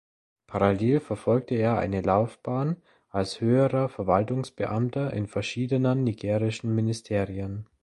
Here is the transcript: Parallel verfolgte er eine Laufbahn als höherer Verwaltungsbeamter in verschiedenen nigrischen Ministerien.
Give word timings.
Parallel 0.47 0.99
verfolgte 0.99 1.53
er 1.53 1.77
eine 1.77 2.01
Laufbahn 2.01 2.77
als 3.11 3.39
höherer 3.39 3.87
Verwaltungsbeamter 3.87 5.13
in 5.13 5.27
verschiedenen 5.27 6.03
nigrischen 6.05 6.73
Ministerien. 6.73 7.67